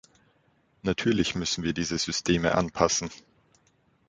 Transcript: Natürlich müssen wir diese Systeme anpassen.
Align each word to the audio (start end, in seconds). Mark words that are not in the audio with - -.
Natürlich 0.81 1.35
müssen 1.35 1.63
wir 1.63 1.73
diese 1.73 1.99
Systeme 1.99 2.55
anpassen. 2.55 3.11